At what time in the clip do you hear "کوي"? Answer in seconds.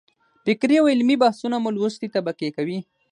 2.57-2.79